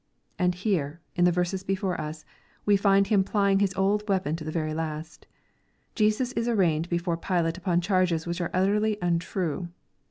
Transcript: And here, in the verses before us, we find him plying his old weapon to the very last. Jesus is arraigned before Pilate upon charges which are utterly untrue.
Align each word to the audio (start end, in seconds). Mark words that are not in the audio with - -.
And 0.39 0.55
here, 0.55 0.99
in 1.15 1.25
the 1.25 1.31
verses 1.31 1.63
before 1.63 2.01
us, 2.01 2.25
we 2.65 2.75
find 2.75 3.05
him 3.05 3.23
plying 3.23 3.59
his 3.59 3.75
old 3.75 4.09
weapon 4.09 4.35
to 4.37 4.43
the 4.43 4.49
very 4.49 4.73
last. 4.73 5.27
Jesus 5.93 6.31
is 6.31 6.47
arraigned 6.47 6.89
before 6.89 7.17
Pilate 7.17 7.59
upon 7.59 7.81
charges 7.81 8.25
which 8.25 8.41
are 8.41 8.49
utterly 8.51 8.97
untrue. 8.99 9.69